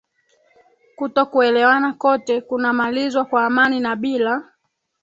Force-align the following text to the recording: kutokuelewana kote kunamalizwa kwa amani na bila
kutokuelewana 0.95 1.93
kote 1.93 2.41
kunamalizwa 2.41 3.25
kwa 3.25 3.45
amani 3.45 3.79
na 3.79 3.95
bila 3.95 4.43